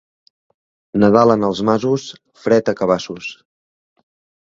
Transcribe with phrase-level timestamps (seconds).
[1.03, 2.09] Nadal en els masos,
[2.47, 3.33] fred a cabassos.